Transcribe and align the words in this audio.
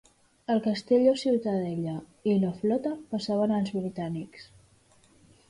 El 0.51 0.61
castell 0.67 1.03
o 1.11 1.11
ciutadella 1.23 1.93
i 2.31 2.33
la 2.45 2.51
flota 2.63 2.95
passaven 3.13 3.55
als 3.61 3.71
britànics. 3.79 4.51